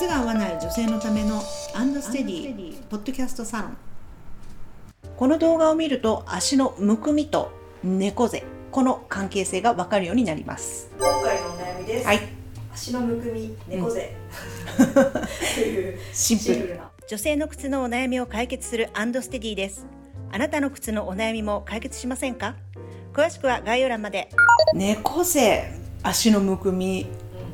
[0.00, 1.42] 靴が合わない女性のための
[1.74, 3.76] アンドステディポッドキャストサロン。
[5.14, 7.52] この動画を見ると足のむくみと
[7.84, 10.90] 猫背この関係性がわかるようになります。
[10.98, 12.20] 今回のお悩みです、はい。
[12.72, 16.54] 足のむくみ猫背、っていうシンプル。
[16.54, 16.90] シンプルな。
[17.06, 19.84] 女性の靴のお悩みを解決するアンドステディです。
[20.32, 22.54] あなたの靴のお悩みも解決しませんか？
[23.12, 24.30] 詳しくは概要欄まで。
[24.72, 25.70] 猫背
[26.02, 27.06] 足のむくみ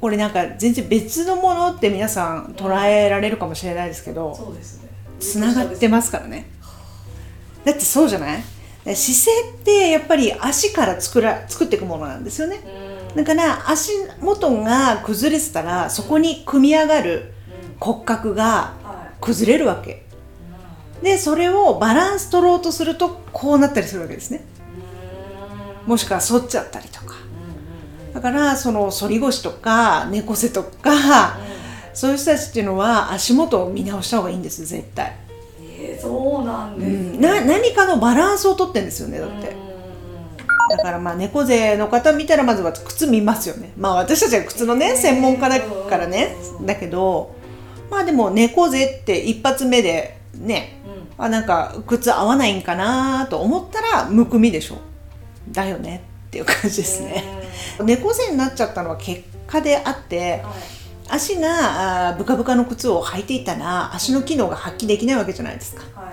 [0.00, 4.88] これなんか全然別のものって皆さん捉えられるかもしれないですけどそうですね。
[5.18, 6.50] つながってますからね。
[7.64, 8.42] だってそうじゃない？
[8.96, 12.60] 姿勢ってやっぱり足から作ら作っていくものなんですよね。
[13.12, 13.16] うん。
[13.16, 17.34] だから足元が崩れてたらそこに組み上がる
[17.78, 19.16] 骨格がはい。
[19.20, 20.06] 崩れるわけ。
[21.02, 24.44] でそれをバランス取ろうとするとこうなったりするわけですね。
[25.86, 27.16] もしくは反っちゃったりとか
[28.12, 31.38] だからその反り腰とか猫背とか
[31.94, 35.16] そういう人たちっていうのは足元を見直した方がいいんです絶対、
[35.60, 39.70] えー、そうなんうです、ん、な何かのバランスを取ってんですよねだって。
[40.70, 43.72] だからまあ猫背の方見たらまずは靴見ますよね。
[43.76, 46.36] まあ私たちは靴のね専門家だからね。
[46.62, 47.34] だけど
[47.90, 50.80] まあでも猫背って一発目でね
[51.18, 54.76] あなんか靴合わないんかなと思ったらむくみでしょ。
[55.50, 57.24] だよねっていう感じですね。
[57.84, 60.52] 猫背になっちゃったのは結果であってはい。
[61.12, 65.82] 足がブカブカの靴を履いていたら足の機能が発揮できないわけじゃないですか。
[66.00, 66.10] は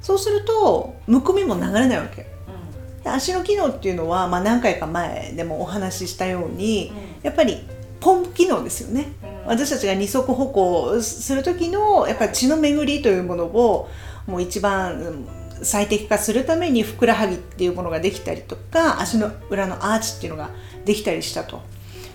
[0.00, 2.22] そうするとむくみも流れないわけ。
[2.22, 6.92] うで足の機能っていうのは、まあ、何回か前でもお話ししたようにん。
[7.22, 7.58] やっぱり
[8.00, 9.12] ポンプ機能ですよね。
[9.44, 9.48] うん。
[9.48, 13.90] 私たちが二足歩行する時のやっぱり血の巡りというものを
[14.26, 15.28] もう一番うん
[15.62, 20.50] 最適化するためにふくらはぎっていうものができたりとか足の裏のアーチっていうのが
[20.84, 21.62] できたりしたと。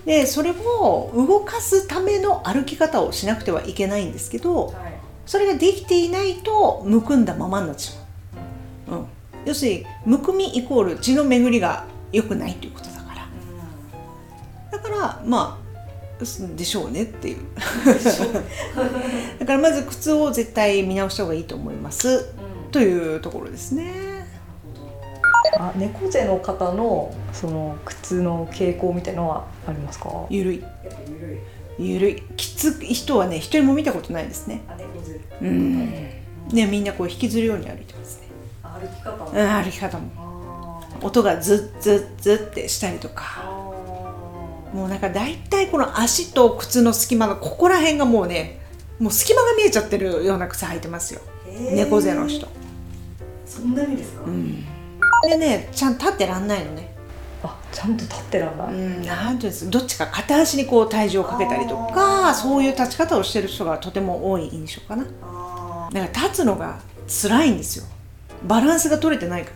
[0.06, 4.76] でそれを動かすための歩き方をしなくてはいけないんですけどはい。
[5.26, 7.98] それができていないとむくんだままになってし
[8.88, 9.00] まう。
[9.00, 9.06] うん、
[9.46, 13.28] 要するにむくみイコール血の巡りが良くないということだから。
[14.72, 15.58] だからま
[16.22, 17.38] あすでしょうねっていう。
[19.40, 22.33] だからまず靴を絶対見直した方がいいと思います。
[22.33, 22.33] うん
[22.74, 23.94] というところですね。
[25.58, 30.26] あ猫背の方のその靴の傾向みたいのはありますか？
[30.30, 30.64] ゆるい。
[31.78, 32.24] ゆるい。
[32.36, 34.64] きつい人はね一人も見たことないですね。
[34.68, 35.22] あ猫背。
[35.42, 35.90] うん。
[35.90, 38.28] ねみんなこう引きずるように歩いてますね。
[38.64, 39.32] あ歩き方も。
[39.32, 40.84] うん歩き方も。
[41.02, 43.24] 音がズッズッズッってしたりとか。
[43.38, 43.44] あ
[44.74, 48.60] もうなんか大体この足と靴の隙間のここら辺がもうね
[48.98, 51.22] もう隙間が見えちゃってるような靴履いてますよ。
[51.48, 51.76] ー。
[51.76, 52.48] 猫背の人、
[53.54, 54.64] そんなにですか、うん、
[55.24, 56.92] でねちゃんと立ってらんないのね。
[57.44, 62.34] あちゃんと立ってらんない、うんなんていうんですどっちか片足にこう体重をかけたりとあかー。
[62.34, 65.04] そういう立ち方をしてる人がとても多い印象かな。
[65.04, 67.86] だから立つのが辛いんですよ。
[68.48, 69.56] バランスが取れてないから、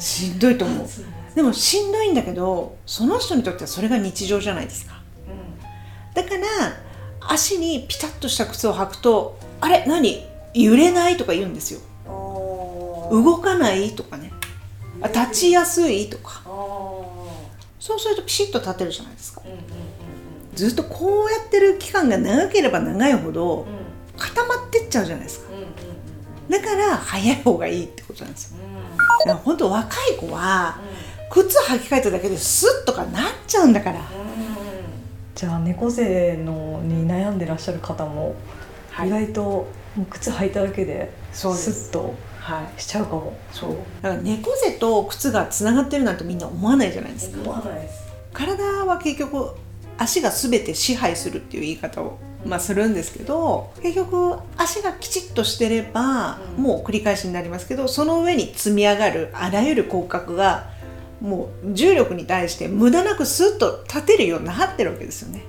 [0.00, 0.88] しんどいと思う。
[1.34, 5.00] でもしんどいんだけどその人にとってはそれが日常じゃないですか。
[5.28, 5.36] うん。
[6.14, 6.44] だから
[7.20, 9.84] 足にピタッとした靴を履くとあれ？
[9.86, 10.26] 何？
[10.54, 11.80] 揺れないとか言うんですよ。
[13.10, 14.32] 動かないとかね。
[15.02, 16.42] あ立ちやすいとか。
[17.78, 19.42] そうするとピシッと立てるじゃないですか。
[19.44, 19.64] うんうんうん
[20.54, 23.66] ずっとこうやってる期間が長ければ長いほどうん。
[24.18, 25.52] 固まってっちゃうじゃないですか。
[25.52, 25.70] うんうんうん
[26.50, 28.58] だから早い方がいいってことなんですよ。
[28.60, 28.98] うん。
[28.98, 30.80] だから本当若い子は
[31.30, 34.00] 靴履き替えただけでスッとかなっちゃうんだから、
[35.36, 38.34] じゃあ猫背のに悩んでらっしゃる方も、
[38.90, 39.08] はい。
[39.08, 43.36] 意外ともう靴履いただけでスッとはいしちゃうかも。
[43.52, 43.76] そう。
[44.02, 47.40] だから猫背と靴がつながってるなんてみんな思わないじゃないですか。
[47.40, 48.08] 思わないです。
[48.32, 49.50] 体は結局
[49.98, 56.62] 足が全て支配するっていう言い方を、まあ、するんですけど結局足がきちっとしてれば、うん。
[56.62, 60.70] もう繰り返しになりますけどその上に積み上がるあらゆる骨格が
[61.20, 65.44] もう重力に対して無駄なくスッと立てるようになってるわけですよね。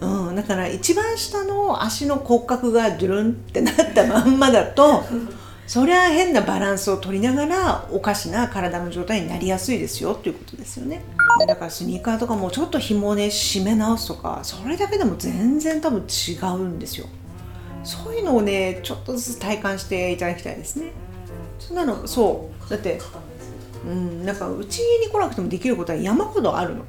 [0.00, 5.04] うん、だから一番下の足の骨格がドゥルンってなったまんまだと
[5.66, 11.04] そりゃ変なバランスを取りながらおかしな体の状態になりやすいですよっていうことですよね。
[11.46, 17.06] だからスニーカーとかもちょっと紐をね締め直すとかそれだけでも全然多分違うんですよ。
[17.84, 20.90] そういうのをねちょっとずつ体感していただきたいですね。
[21.60, 22.70] そんなのそう。
[22.70, 23.00] だって
[23.86, 26.84] うんなんかうちに来なくてもできることは山ほどあるの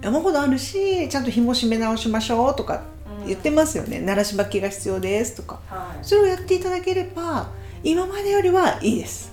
[0.00, 2.82] 山ほどあるしちゃんと紐締め直しましょうとか
[3.26, 4.00] 言ってますよね。
[4.00, 5.60] 鳴らし履きが必要ですとか。
[5.68, 6.04] はい。
[6.04, 7.50] それをやっていただければ
[7.82, 9.32] 今までよりはいいです、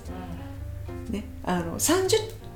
[1.09, 2.15] ね、あの30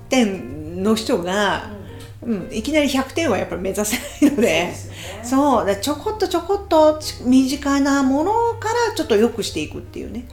[0.10, 1.78] 点の人が
[2.22, 3.98] うん、いきなり100点はやっぱり目指せ
[4.28, 4.74] ないので。
[4.74, 5.24] そうね。
[5.24, 5.66] そう。
[5.66, 10.26] だちょこっとちょこっとち身近なものからちょっと良くしていくっていうね、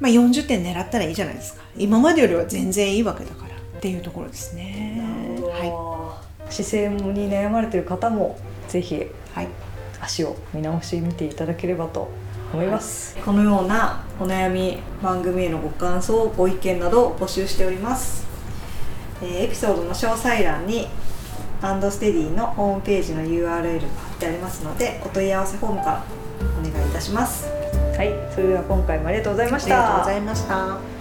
[0.00, 1.62] まあ、40点狙ったらいいじゃないですか。
[1.76, 4.93] 今までよりは全然いいわけだからっていうところですね
[6.54, 8.98] 姿勢に悩まれてる方もぜひい、
[9.32, 9.48] はい、
[10.00, 12.08] 足を見直してみていただければと
[12.52, 18.24] 思います、このようなお悩み番組へのご感想ご意見などを募集しております、
[19.22, 20.86] えーエピソードの詳細欄に
[21.62, 26.04] アンドステディのホームページの URL が貼ってありますのでお問い合わせフォームから
[26.60, 27.48] お願いいたします。
[27.96, 28.12] はい。
[28.34, 29.68] それでは今回もありがとうございまあした。
[29.68, 30.93] りがとうございました